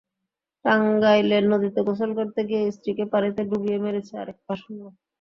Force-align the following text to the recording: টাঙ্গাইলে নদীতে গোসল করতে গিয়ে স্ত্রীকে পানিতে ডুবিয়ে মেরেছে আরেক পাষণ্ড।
টাঙ্গাইলে 0.65 1.37
নদীতে 1.43 1.79
গোসল 1.87 2.11
করতে 2.19 2.39
গিয়ে 2.49 2.63
স্ত্রীকে 2.75 3.03
পানিতে 3.13 3.41
ডুবিয়ে 3.49 3.77
মেরেছে 3.83 4.13
আরেক 4.21 4.37
পাষণ্ড। 4.47 4.81